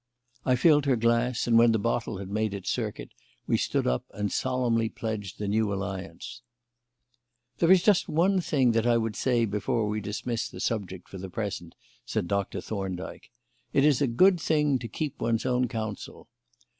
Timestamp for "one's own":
15.21-15.67